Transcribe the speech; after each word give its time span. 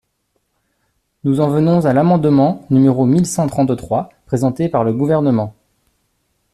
Nous 1.23 1.41
en 1.41 1.49
venons 1.51 1.85
à 1.85 1.93
l’amendement 1.93 2.65
numéro 2.71 3.05
mille 3.05 3.27
cent 3.27 3.45
trente-trois 3.45 4.09
présenté 4.25 4.67
par 4.67 4.83
le 4.83 4.93
Gouvernement. 4.93 5.53